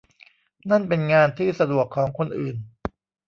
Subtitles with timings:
[0.69, 2.55] นั่นเป็นงานที่สะดวกของคนอื่น